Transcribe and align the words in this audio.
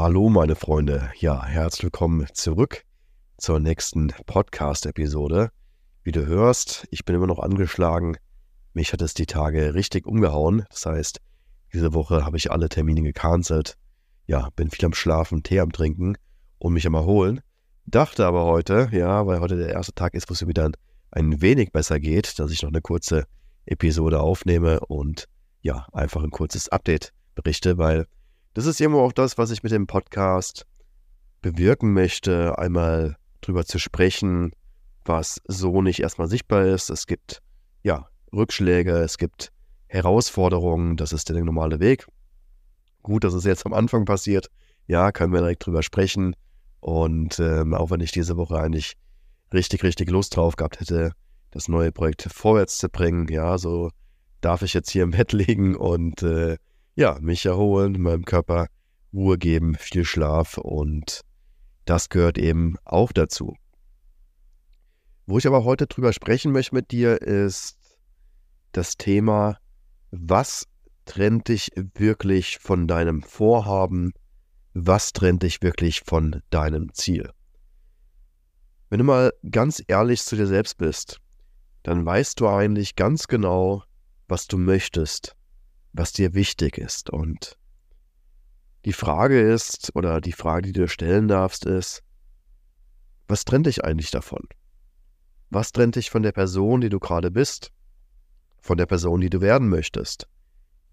Hallo 0.00 0.28
meine 0.28 0.54
Freunde, 0.54 1.10
ja, 1.18 1.44
herzlich 1.44 1.82
willkommen 1.82 2.24
zurück 2.32 2.84
zur 3.36 3.58
nächsten 3.58 4.12
Podcast-Episode. 4.26 5.50
Wie 6.04 6.12
du 6.12 6.24
hörst, 6.24 6.86
ich 6.92 7.04
bin 7.04 7.16
immer 7.16 7.26
noch 7.26 7.40
angeschlagen. 7.40 8.16
Mich 8.74 8.92
hat 8.92 9.02
es 9.02 9.14
die 9.14 9.26
Tage 9.26 9.74
richtig 9.74 10.06
umgehauen. 10.06 10.64
Das 10.70 10.86
heißt, 10.86 11.18
diese 11.72 11.94
Woche 11.94 12.24
habe 12.24 12.36
ich 12.36 12.52
alle 12.52 12.68
Termine 12.68 13.02
gecancelt. 13.02 13.74
Ja, 14.28 14.50
bin 14.54 14.70
viel 14.70 14.84
am 14.84 14.94
Schlafen, 14.94 15.42
Tee 15.42 15.58
am 15.58 15.72
Trinken 15.72 16.16
und 16.60 16.74
mich 16.74 16.86
am 16.86 16.94
Erholen. 16.94 17.40
Dachte 17.84 18.24
aber 18.24 18.44
heute, 18.44 18.90
ja, 18.92 19.26
weil 19.26 19.40
heute 19.40 19.56
der 19.56 19.70
erste 19.70 19.94
Tag 19.94 20.14
ist, 20.14 20.30
wo 20.30 20.32
es 20.32 20.42
mir 20.42 20.48
wieder 20.48 20.70
ein 21.10 21.42
wenig 21.42 21.72
besser 21.72 21.98
geht, 21.98 22.38
dass 22.38 22.52
ich 22.52 22.62
noch 22.62 22.70
eine 22.70 22.82
kurze 22.82 23.24
Episode 23.66 24.20
aufnehme 24.20 24.78
und 24.78 25.24
ja, 25.60 25.88
einfach 25.92 26.22
ein 26.22 26.30
kurzes 26.30 26.68
Update 26.68 27.12
berichte, 27.34 27.78
weil 27.78 28.06
das 28.58 28.66
ist 28.66 28.80
irgendwo 28.80 29.02
auch 29.02 29.12
das, 29.12 29.38
was 29.38 29.52
ich 29.52 29.62
mit 29.62 29.70
dem 29.70 29.86
Podcast 29.86 30.66
bewirken 31.42 31.92
möchte, 31.92 32.58
einmal 32.58 33.16
drüber 33.40 33.64
zu 33.64 33.78
sprechen, 33.78 34.50
was 35.04 35.40
so 35.46 35.80
nicht 35.80 36.00
erstmal 36.00 36.26
sichtbar 36.26 36.66
ist. 36.66 36.90
Es 36.90 37.06
gibt 37.06 37.40
ja 37.84 38.08
Rückschläge, 38.32 38.96
es 38.96 39.16
gibt 39.16 39.52
Herausforderungen, 39.86 40.96
das 40.96 41.12
ist 41.12 41.28
der 41.28 41.44
normale 41.44 41.78
Weg. 41.78 42.08
Gut, 43.04 43.22
dass 43.22 43.32
es 43.32 43.44
jetzt 43.44 43.64
am 43.64 43.72
Anfang 43.72 44.06
passiert. 44.06 44.48
Ja, 44.88 45.12
können 45.12 45.32
wir 45.32 45.38
direkt 45.38 45.64
drüber 45.64 45.84
sprechen. 45.84 46.34
Und 46.80 47.38
ähm, 47.38 47.74
auch 47.74 47.92
wenn 47.92 48.00
ich 48.00 48.10
diese 48.10 48.36
Woche 48.36 48.58
eigentlich 48.58 48.96
richtig, 49.52 49.84
richtig 49.84 50.10
Lust 50.10 50.34
drauf 50.34 50.56
gehabt 50.56 50.80
hätte, 50.80 51.12
das 51.52 51.68
neue 51.68 51.92
Projekt 51.92 52.24
vorwärts 52.24 52.78
zu 52.78 52.88
bringen, 52.88 53.28
ja, 53.28 53.56
so 53.56 53.92
darf 54.40 54.62
ich 54.62 54.74
jetzt 54.74 54.90
hier 54.90 55.04
im 55.04 55.12
Bett 55.12 55.32
liegen 55.32 55.76
und 55.76 56.24
äh, 56.24 56.56
ja, 56.98 57.16
mich 57.20 57.46
erholen, 57.46 58.02
meinem 58.02 58.24
Körper 58.24 58.66
Ruhe 59.12 59.38
geben, 59.38 59.76
viel 59.76 60.04
Schlaf 60.04 60.58
und 60.58 61.20
das 61.84 62.08
gehört 62.08 62.38
eben 62.38 62.74
auch 62.84 63.12
dazu. 63.12 63.54
Wo 65.24 65.38
ich 65.38 65.46
aber 65.46 65.62
heute 65.62 65.86
drüber 65.86 66.12
sprechen 66.12 66.50
möchte 66.50 66.74
mit 66.74 66.90
dir, 66.90 67.22
ist 67.22 67.78
das 68.72 68.96
Thema, 68.96 69.58
was 70.10 70.66
trennt 71.04 71.46
dich 71.46 71.70
wirklich 71.76 72.58
von 72.58 72.88
deinem 72.88 73.22
Vorhaben, 73.22 74.12
was 74.74 75.12
trennt 75.12 75.44
dich 75.44 75.62
wirklich 75.62 76.00
von 76.00 76.42
deinem 76.50 76.92
Ziel. 76.94 77.30
Wenn 78.90 78.98
du 78.98 79.04
mal 79.04 79.32
ganz 79.48 79.80
ehrlich 79.86 80.24
zu 80.24 80.34
dir 80.34 80.48
selbst 80.48 80.78
bist, 80.78 81.20
dann 81.84 82.04
weißt 82.04 82.40
du 82.40 82.48
eigentlich 82.48 82.96
ganz 82.96 83.28
genau, 83.28 83.84
was 84.26 84.48
du 84.48 84.58
möchtest, 84.58 85.37
was 85.92 86.12
dir 86.12 86.34
wichtig 86.34 86.78
ist. 86.78 87.10
Und 87.10 87.58
die 88.84 88.92
Frage 88.92 89.40
ist, 89.40 89.94
oder 89.94 90.20
die 90.20 90.32
Frage, 90.32 90.62
die 90.62 90.72
du 90.72 90.88
stellen 90.88 91.28
darfst, 91.28 91.64
ist, 91.64 92.02
was 93.26 93.44
trennt 93.44 93.66
dich 93.66 93.84
eigentlich 93.84 94.10
davon? 94.10 94.48
Was 95.50 95.72
trennt 95.72 95.96
dich 95.96 96.10
von 96.10 96.22
der 96.22 96.32
Person, 96.32 96.80
die 96.80 96.88
du 96.88 96.98
gerade 96.98 97.30
bist? 97.30 97.72
Von 98.60 98.78
der 98.78 98.86
Person, 98.86 99.20
die 99.20 99.30
du 99.30 99.40
werden 99.40 99.68
möchtest? 99.68 100.26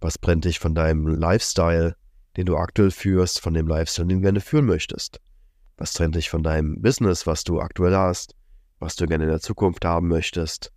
Was 0.01 0.15
trennt 0.15 0.45
dich 0.45 0.59
von 0.59 0.75
deinem 0.75 1.07
Lifestyle, 1.07 1.95
den 2.37 2.45
du 2.45 2.57
aktuell 2.57 2.91
führst, 2.91 3.39
von 3.39 3.53
dem 3.53 3.67
Lifestyle, 3.67 4.07
den 4.07 4.17
du 4.17 4.23
gerne 4.23 4.41
führen 4.41 4.65
möchtest? 4.65 5.19
Was 5.77 5.93
trennt 5.93 6.15
dich 6.15 6.29
von 6.29 6.43
deinem 6.43 6.81
Business, 6.81 7.27
was 7.27 7.43
du 7.43 7.59
aktuell 7.59 7.95
hast, 7.95 8.35
was 8.79 8.95
du 8.95 9.05
gerne 9.05 9.25
in 9.25 9.29
der 9.29 9.41
Zukunft 9.41 9.83
haben 9.85 10.07
möchtest? 10.07 10.71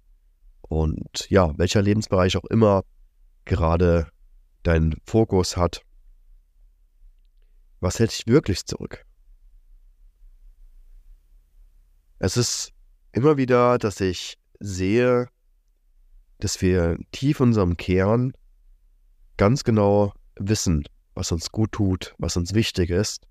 Und 0.63 1.29
ja, 1.31 1.57
welcher 1.57 1.83
Lebensbereich 1.83 2.37
auch 2.37 2.45
immer 2.45 2.85
gerade 3.49 4.07
deinen 4.63 4.95
Fokus 5.05 5.57
hat, 5.57 5.83
was 7.81 7.99
hält 7.99 8.13
dich 8.13 8.27
wirklich 8.27 8.65
zurück? 8.65 9.05
Es 12.21 12.37
ist 12.37 12.73
immer 13.13 13.37
wieder, 13.37 13.79
dass 13.79 14.01
ich 14.01 14.39
sehe, 14.61 15.29
dass 16.39 16.61
wir 16.61 16.99
tief 17.13 17.41
in 17.41 17.49
unserem 17.49 17.77
Kern 17.77 18.33
ganz 19.37 19.65
genau 19.65 20.13
wissen, 20.37 20.85
was 21.15 21.33
uns 21.33 21.51
gut 21.51 21.73
tut, 21.73 22.15
was 22.19 22.37
uns 22.37 22.55
wichtig 22.55 22.91
ist. 22.91 23.27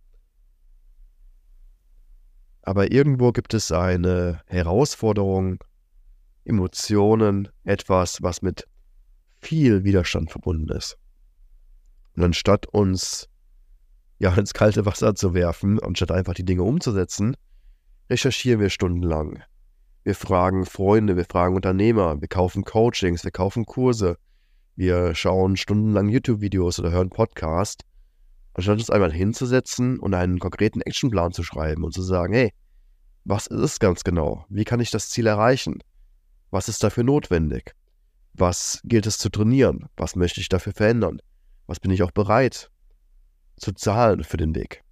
Aber 2.61 2.91
irgendwo 2.91 3.31
gibt 3.31 3.53
es 3.53 3.71
eine 3.71 4.41
Herausforderung, 4.47 5.63
Emotionen, 6.43 7.49
etwas, 7.63 8.21
was 8.21 8.41
mit 8.41 8.67
viel 9.39 9.83
Widerstand 9.83 10.31
verbunden 10.31 10.69
ist. 10.69 10.97
Und 12.15 12.23
anstatt 12.23 12.65
uns 12.67 13.29
ja 14.19 14.33
ins 14.33 14.53
kalte 14.53 14.85
Wasser 14.85 15.15
zu 15.15 15.33
werfen, 15.33 15.79
anstatt 15.79 16.11
einfach 16.11 16.33
die 16.33 16.45
Dinge 16.45 16.63
umzusetzen, 16.63 17.35
recherchieren 18.09 18.59
wir 18.59 18.69
stundenlang. 18.69 19.43
Wir 20.03 20.15
fragen 20.15 20.65
Freunde, 20.65 21.17
wir 21.17 21.25
fragen 21.25 21.55
Unternehmer, 21.55 22.19
wir 22.21 22.27
kaufen 22.27 22.63
Coachings, 22.63 23.23
wir 23.23 23.31
kaufen 23.31 23.65
Kurse, 23.65 24.17
wir 24.75 25.13
schauen 25.15 25.57
stundenlang 25.57 26.07
YouTube-Videos 26.09 26.79
oder 26.79 26.91
hören 26.91 27.09
Podcast, 27.09 27.83
anstatt 28.53 28.79
uns 28.79 28.89
einmal 28.89 29.11
hinzusetzen 29.11 29.99
und 29.99 30.13
einen 30.13 30.39
konkreten 30.39 30.81
Actionplan 30.81 31.33
zu 31.33 31.43
schreiben 31.43 31.83
und 31.83 31.93
zu 31.93 32.01
sagen, 32.01 32.33
hey, 32.33 32.53
was 33.25 33.47
ist 33.47 33.59
es 33.59 33.79
ganz 33.79 34.03
genau? 34.03 34.45
Wie 34.49 34.63
kann 34.63 34.79
ich 34.79 34.89
das 34.89 35.09
Ziel 35.09 35.27
erreichen? 35.27 35.79
Was 36.49 36.69
ist 36.69 36.83
dafür 36.83 37.03
notwendig? 37.03 37.75
Was 38.37 38.81
gilt 38.83 39.07
es 39.07 39.17
zu 39.17 39.29
trainieren? 39.29 39.89
Was 39.97 40.15
möchte 40.15 40.39
ich 40.39 40.47
dafür 40.47 40.71
verändern? 40.71 41.21
Was 41.65 41.79
bin 41.79 41.91
ich 41.91 42.03
auch 42.03 42.11
bereit 42.11 42.69
zu 43.57 43.71
zahlen 43.73 44.23
für 44.23 44.37
den 44.37 44.53
Weg? 44.53 44.83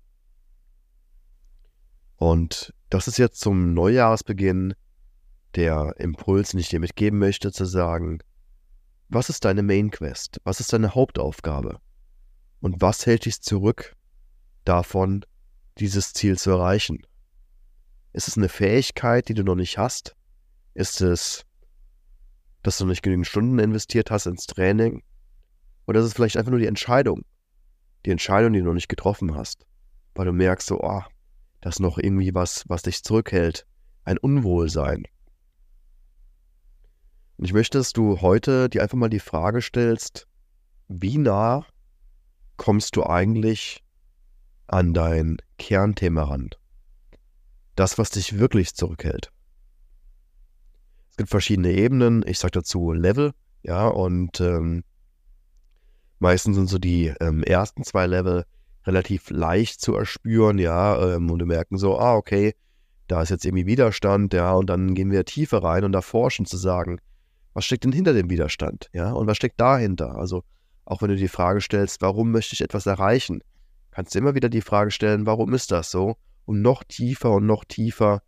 Und 2.17 2.73
das 2.89 3.07
ist 3.07 3.17
jetzt 3.17 3.39
zum 3.39 3.73
Neujahresbeginn 3.73 4.73
der 5.53 5.95
Impuls, 5.99 6.51
den 6.51 6.59
ich 6.59 6.69
dir 6.69 6.79
mitgeben 6.79 7.19
möchte, 7.19 7.51
zu 7.51 7.65
sagen, 7.65 8.19
was 9.09 9.29
ist 9.29 9.45
deine 9.45 9.61
Main 9.61 9.91
Quest? 9.91 10.41
Was 10.43 10.59
ist 10.59 10.73
deine 10.73 10.95
Hauptaufgabe? 10.95 11.79
Und 12.61 12.81
was 12.81 13.05
hält 13.05 13.25
dich 13.25 13.41
zurück 13.41 13.95
davon, 14.63 15.23
dieses 15.77 16.13
Ziel 16.13 16.39
zu 16.39 16.49
erreichen? 16.49 17.05
Ist 18.11 18.27
es 18.27 18.37
eine 18.37 18.49
Fähigkeit, 18.49 19.29
die 19.29 19.35
du 19.35 19.43
noch 19.43 19.55
nicht 19.55 19.77
hast? 19.77 20.15
Ist 20.73 21.01
es, 21.01 21.45
dass 22.65 22.79
du 22.79 22.85
nicht 22.87 23.03
genügend 23.03 23.27
Stunden 23.27 23.59
investiert 23.59 24.09
hast 24.09 24.25
ins 24.25 24.47
Training? 24.47 25.03
Oder 25.85 25.99
ist 25.99 26.07
es 26.07 26.13
vielleicht 26.13 26.35
einfach 26.35 26.49
nur 26.49 26.59
die 26.59 26.65
Entscheidung? 26.65 27.21
Die 28.05 28.11
Entscheidung, 28.11 28.53
die 28.53 28.59
du 28.59 28.65
noch 28.65 28.73
nicht 28.73 28.89
getroffen 28.89 29.35
hast. 29.35 29.67
Weil 30.15 30.25
du 30.25 30.31
merkst 30.31 30.67
so, 30.67 30.79
oh, 30.81 31.03
das 31.61 31.75
ist 31.75 31.79
noch 31.79 31.99
irgendwie 31.99 32.33
was, 32.33 32.63
was 32.67 32.81
dich 32.81 33.03
zurückhält. 33.03 33.67
Ein 34.03 34.17
Unwohlsein. 34.17 35.03
Und 37.37 37.45
ich 37.45 37.53
möchte, 37.53 37.77
dass 37.77 37.93
du 37.93 38.21
heute 38.21 38.67
dir 38.67 38.81
einfach 38.81 38.97
mal 38.97 39.09
die 39.09 39.19
Frage 39.19 39.61
stellst, 39.61 40.27
wie 40.87 41.19
nah 41.19 41.67
kommst 42.57 42.95
du 42.95 43.05
eigentlich 43.05 43.83
an 44.65 44.95
dein 44.95 45.37
Kernthema 45.59 46.23
ran? 46.23 46.49
Das, 47.75 47.99
was 47.99 48.09
dich 48.09 48.39
wirklich 48.39 48.73
zurückhält. 48.73 49.31
Es 51.15 51.17
gibt 51.17 51.29
verschiedene 51.29 51.71
Ebenen. 51.71 52.25
Ich 52.27 52.39
sage 52.39 52.51
dazu 52.51 52.91
Level, 52.91 53.31
ja, 53.63 53.87
und 53.87 54.41
ähm, 54.41 54.83
Meistens 56.19 56.55
sind 56.55 56.69
so 56.69 56.77
die 56.77 57.13
ähm, 57.19 57.43
ersten 57.43 57.83
zwei 57.83 58.07
Level 58.07 58.45
relativ 58.85 59.29
leicht 59.29 59.81
zu 59.81 59.95
erspüren, 59.95 60.57
ja, 60.57 61.15
ähm, 61.15 61.29
und 61.29 61.39
wir 61.39 61.45
merken 61.45 61.77
so, 61.77 61.99
ah, 61.99 62.15
okay, 62.15 62.55
da 63.07 63.21
ist 63.21 63.29
jetzt 63.29 63.45
irgendwie 63.45 63.65
Widerstand, 63.65 64.33
ja, 64.33 64.53
und 64.53 64.67
dann 64.67 64.95
gehen 64.95 65.11
wir 65.11 65.25
tiefer 65.25 65.63
rein 65.63 65.83
und 65.83 65.93
erforschen 65.93 66.45
zu 66.45 66.57
sagen, 66.57 66.99
was 67.53 67.65
steckt 67.65 67.83
denn 67.83 67.91
hinter 67.91 68.13
dem 68.13 68.29
Widerstand, 68.29 68.89
ja, 68.93 69.11
und 69.11 69.27
was 69.27 69.37
steckt 69.37 69.59
dahinter? 69.59 70.15
Also, 70.15 70.43
auch 70.85 71.01
wenn 71.01 71.09
du 71.09 71.15
die 71.15 71.27
Frage 71.27 71.61
stellst, 71.61 72.01
warum 72.01 72.31
möchte 72.31 72.53
ich 72.53 72.61
etwas 72.61 72.85
erreichen, 72.85 73.41
kannst 73.91 74.15
du 74.15 74.19
immer 74.19 74.35
wieder 74.35 74.49
die 74.49 74.61
Frage 74.61 74.91
stellen, 74.91 75.25
warum 75.25 75.53
ist 75.53 75.71
das 75.71 75.91
so? 75.91 76.15
Um 76.45 76.61
noch 76.61 76.83
tiefer 76.83 77.31
und 77.31 77.45
noch 77.45 77.65
tiefer 77.65 78.21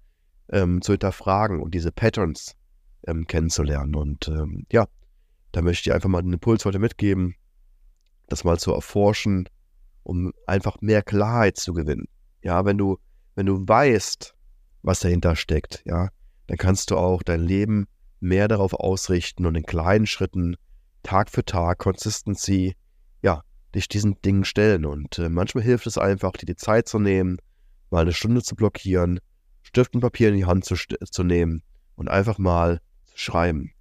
ähm, 0.50 0.81
zu 0.81 0.94
hinterfragen 0.94 1.62
und 1.62 1.73
diese 1.73 1.91
Patterns 1.91 2.56
ähm, 3.05 3.27
kennenzulernen. 3.27 3.95
Und 3.95 4.27
ähm, 4.27 4.65
ja, 4.71 4.88
da 5.51 5.61
möchte 5.61 5.89
ich 5.89 5.94
einfach 5.94 6.09
mal 6.09 6.19
einen 6.19 6.33
Impuls 6.33 6.65
heute 6.65 6.79
mitgeben, 6.79 7.35
das 8.27 8.44
mal 8.44 8.59
zu 8.59 8.73
erforschen, 8.73 9.49
um 10.03 10.31
einfach 10.45 10.77
mehr 10.81 11.01
Klarheit 11.01 11.57
zu 11.57 11.73
gewinnen. 11.73 12.07
Ja, 12.41 12.65
wenn 12.65 12.77
du, 12.77 12.97
wenn 13.35 13.45
du 13.45 13.67
weißt, 13.67 14.33
was 14.81 14.99
dahinter 14.99 15.35
steckt, 15.35 15.83
ja, 15.85 16.09
dann 16.47 16.57
kannst 16.57 16.91
du 16.91 16.97
auch 16.97 17.23
dein 17.23 17.41
Leben 17.41 17.88
mehr 18.19 18.47
darauf 18.47 18.73
ausrichten 18.73 19.45
und 19.45 19.55
in 19.55 19.63
kleinen 19.63 20.07
Schritten, 20.07 20.55
Tag 21.03 21.29
für 21.29 21.45
Tag, 21.45 21.79
Consistency, 21.79 22.75
ja, 23.21 23.43
dich 23.75 23.88
diesen 23.88 24.19
Dingen 24.21 24.45
stellen. 24.45 24.85
Und 24.85 25.19
äh, 25.19 25.29
manchmal 25.29 25.63
hilft 25.63 25.88
es 25.88 25.97
einfach, 25.97 26.33
dir 26.33 26.45
die 26.45 26.55
Zeit 26.55 26.88
zu 26.88 27.00
nehmen, 27.00 27.38
mal 27.89 28.01
eine 28.01 28.13
Stunde 28.13 28.41
zu 28.41 28.55
blockieren, 28.55 29.19
Stift 29.61 29.95
und 29.95 30.01
Papier 30.01 30.29
in 30.29 30.35
die 30.35 30.45
Hand 30.45 30.65
zu, 30.65 30.75
zu 30.75 31.23
nehmen 31.23 31.61
und 31.95 32.09
einfach 32.09 32.38
mal 32.38 32.79
schreiben. 33.17 33.71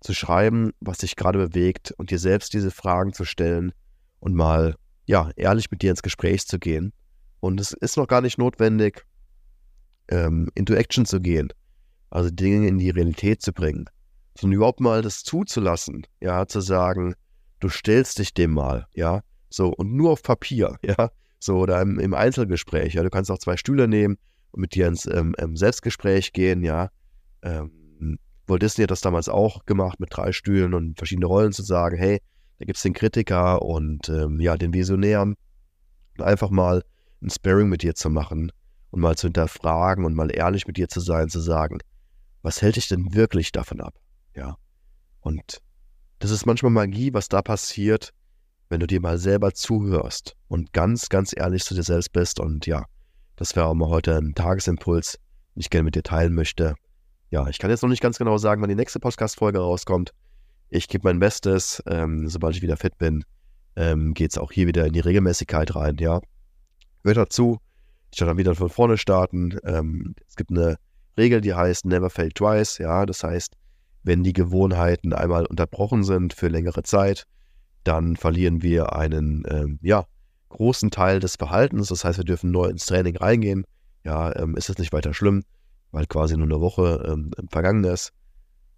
Zu 0.00 0.14
schreiben, 0.14 0.72
was 0.80 0.98
dich 0.98 1.16
gerade 1.16 1.38
bewegt 1.38 1.92
und 1.92 2.10
dir 2.10 2.18
selbst 2.18 2.54
diese 2.54 2.70
Fragen 2.70 3.12
zu 3.12 3.24
stellen, 3.24 3.72
und 4.20 4.34
mal, 4.34 4.76
ja, 5.06 5.30
ehrlich 5.36 5.70
mit 5.70 5.82
dir 5.82 5.90
ins 5.90 6.02
Gespräch 6.02 6.46
zu 6.46 6.58
gehen 6.58 6.92
Und 7.40 7.58
es 7.58 7.72
ist 7.72 7.96
noch 7.96 8.06
gar 8.06 8.20
nicht 8.20 8.38
notwendig, 8.38 9.06
ähm, 10.08 10.50
into 10.54 10.74
Action 10.74 11.06
zu 11.06 11.20
gehen, 11.20 11.48
also 12.10 12.30
Dinge 12.30 12.68
in 12.68 12.78
die 12.78 12.90
Realität 12.90 13.40
zu 13.40 13.52
bringen, 13.52 13.86
sondern 14.38 14.56
überhaupt 14.56 14.80
mal 14.80 15.02
das 15.02 15.22
zuzulassen, 15.22 16.06
ja, 16.20 16.46
zu 16.46 16.60
sagen, 16.60 17.14
du 17.60 17.68
stellst 17.68 18.18
dich 18.18 18.34
dem 18.34 18.52
mal, 18.52 18.86
ja, 18.92 19.22
so 19.48 19.68
und 19.68 19.94
nur 19.94 20.10
auf 20.10 20.22
Papier, 20.22 20.78
ja, 20.82 21.10
so 21.38 21.58
oder 21.58 21.80
im, 21.80 21.98
im 21.98 22.12
Einzelgespräch, 22.12 22.94
ja, 22.94 23.02
du 23.02 23.10
kannst 23.10 23.30
auch 23.30 23.38
zwei 23.38 23.56
Stühle 23.56 23.88
nehmen 23.88 24.18
und 24.50 24.60
mit 24.60 24.74
dir 24.74 24.86
ins 24.86 25.06
ähm, 25.06 25.34
ähm 25.38 25.56
Selbstgespräch 25.56 26.32
gehen, 26.32 26.62
ja. 26.62 26.90
Ähm, 27.42 27.70
Walt 28.50 28.62
Disney 28.62 28.82
hat 28.82 28.90
das 28.90 29.00
damals 29.00 29.28
auch 29.28 29.64
gemacht 29.64 30.00
mit 30.00 30.10
drei 30.12 30.32
Stühlen 30.32 30.74
und 30.74 30.98
verschiedene 30.98 31.26
Rollen 31.26 31.52
zu 31.52 31.62
sagen, 31.62 31.96
hey, 31.96 32.20
da 32.58 32.66
gibt 32.66 32.76
es 32.76 32.82
den 32.82 32.92
Kritiker 32.92 33.62
und 33.62 34.08
ähm, 34.08 34.40
ja, 34.40 34.56
den 34.56 34.74
Visionären. 34.74 35.34
Einfach 36.18 36.50
mal 36.50 36.82
ein 37.22 37.30
Sparring 37.30 37.68
mit 37.68 37.82
dir 37.82 37.94
zu 37.94 38.10
machen 38.10 38.52
und 38.90 39.00
mal 39.00 39.16
zu 39.16 39.28
hinterfragen 39.28 40.04
und 40.04 40.14
mal 40.14 40.34
ehrlich 40.34 40.66
mit 40.66 40.76
dir 40.76 40.88
zu 40.88 41.00
sein, 41.00 41.28
zu 41.28 41.40
sagen, 41.40 41.78
was 42.42 42.60
hält 42.60 42.76
dich 42.76 42.88
denn 42.88 43.14
wirklich 43.14 43.52
davon 43.52 43.80
ab? 43.80 43.94
Ja. 44.34 44.56
Und 45.20 45.62
das 46.18 46.30
ist 46.30 46.46
manchmal 46.46 46.72
Magie, 46.72 47.14
was 47.14 47.28
da 47.28 47.40
passiert, 47.40 48.12
wenn 48.68 48.80
du 48.80 48.86
dir 48.86 49.00
mal 49.00 49.18
selber 49.18 49.52
zuhörst 49.52 50.36
und 50.48 50.72
ganz, 50.72 51.08
ganz 51.08 51.34
ehrlich 51.36 51.64
zu 51.64 51.74
dir 51.74 51.82
selbst 51.82 52.12
bist. 52.12 52.40
Und 52.40 52.66
ja, 52.66 52.84
das 53.36 53.56
wäre 53.56 53.66
auch 53.66 53.74
mal 53.74 53.88
heute 53.88 54.16
ein 54.16 54.34
Tagesimpuls, 54.34 55.18
den 55.54 55.60
ich 55.60 55.70
gerne 55.70 55.84
mit 55.84 55.94
dir 55.94 56.02
teilen 56.02 56.34
möchte. 56.34 56.74
Ja, 57.30 57.46
ich 57.46 57.58
kann 57.58 57.70
jetzt 57.70 57.82
noch 57.82 57.88
nicht 57.88 58.02
ganz 58.02 58.18
genau 58.18 58.38
sagen, 58.38 58.60
wann 58.60 58.68
die 58.68 58.74
nächste 58.74 58.98
Podcast-Folge 58.98 59.60
rauskommt. 59.60 60.12
Ich 60.68 60.88
gebe 60.88 61.06
mein 61.06 61.20
Bestes. 61.20 61.80
Ähm, 61.86 62.28
sobald 62.28 62.56
ich 62.56 62.62
wieder 62.62 62.76
fit 62.76 62.98
bin, 62.98 63.24
ähm, 63.76 64.14
geht 64.14 64.32
es 64.32 64.38
auch 64.38 64.50
hier 64.50 64.66
wieder 64.66 64.84
in 64.84 64.92
die 64.92 65.00
Regelmäßigkeit 65.00 65.76
rein. 65.76 65.96
Ja, 66.00 66.20
hört 67.04 67.16
dazu. 67.16 67.58
Ich 68.12 68.20
werde 68.20 68.30
dann 68.30 68.38
wieder 68.38 68.56
von 68.56 68.68
vorne 68.68 68.98
starten. 68.98 69.56
Ähm, 69.64 70.16
es 70.28 70.34
gibt 70.34 70.50
eine 70.50 70.76
Regel, 71.16 71.40
die 71.40 71.54
heißt 71.54 71.86
Never 71.86 72.10
Fail 72.10 72.30
Twice. 72.30 72.78
Ja, 72.78 73.06
das 73.06 73.22
heißt, 73.22 73.54
wenn 74.02 74.24
die 74.24 74.32
Gewohnheiten 74.32 75.12
einmal 75.12 75.46
unterbrochen 75.46 76.02
sind 76.02 76.32
für 76.32 76.48
längere 76.48 76.82
Zeit, 76.82 77.26
dann 77.84 78.16
verlieren 78.16 78.60
wir 78.62 78.96
einen 78.96 79.44
ähm, 79.48 79.78
ja, 79.82 80.04
großen 80.48 80.90
Teil 80.90 81.20
des 81.20 81.36
Verhaltens. 81.36 81.88
Das 81.88 82.04
heißt, 82.04 82.18
wir 82.18 82.24
dürfen 82.24 82.50
neu 82.50 82.66
ins 82.66 82.86
Training 82.86 83.16
reingehen. 83.16 83.64
Ja, 84.02 84.34
ähm, 84.34 84.56
ist 84.56 84.68
es 84.68 84.78
nicht 84.78 84.92
weiter 84.92 85.14
schlimm, 85.14 85.44
weil 85.92 86.06
quasi 86.06 86.36
nur 86.36 86.46
eine 86.46 86.60
Woche 86.60 87.04
ähm, 87.06 87.30
vergangen 87.50 87.84
ist. 87.84 88.12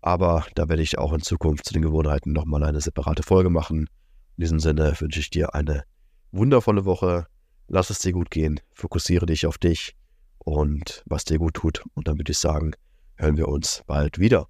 Aber 0.00 0.44
da 0.54 0.68
werde 0.68 0.82
ich 0.82 0.98
auch 0.98 1.12
in 1.12 1.22
Zukunft 1.22 1.64
zu 1.64 1.72
den 1.72 1.82
Gewohnheiten 1.82 2.32
nochmal 2.32 2.64
eine 2.64 2.80
separate 2.80 3.22
Folge 3.22 3.50
machen. 3.50 3.88
In 4.36 4.40
diesem 4.40 4.58
Sinne 4.58 4.94
wünsche 4.98 5.20
ich 5.20 5.30
dir 5.30 5.54
eine 5.54 5.84
wundervolle 6.32 6.84
Woche. 6.84 7.26
Lass 7.68 7.90
es 7.90 8.00
dir 8.00 8.12
gut 8.12 8.30
gehen. 8.30 8.60
Fokussiere 8.72 9.26
dich 9.26 9.46
auf 9.46 9.58
dich 9.58 9.94
und 10.38 11.04
was 11.06 11.24
dir 11.24 11.38
gut 11.38 11.54
tut. 11.54 11.84
Und 11.94 12.08
dann 12.08 12.18
würde 12.18 12.32
ich 12.32 12.38
sagen, 12.38 12.72
hören 13.16 13.36
wir 13.36 13.48
uns 13.48 13.84
bald 13.86 14.18
wieder. 14.18 14.48